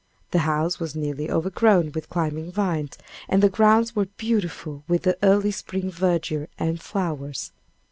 The 0.31 0.39
house 0.49 0.79
was 0.79 0.95
nearly 0.95 1.29
overgrown 1.29 1.91
with 1.91 2.09
climbing 2.09 2.51
vines, 2.51 2.97
and 3.29 3.43
the 3.43 3.51
grounds 3.51 3.95
were 3.95 4.07
beautiful 4.07 4.83
with 4.87 5.03
the 5.03 5.15
early 5.21 5.51
spring 5.51 5.91
verdure 5.91 6.47
and 6.57 6.81
flowers. 6.81 7.51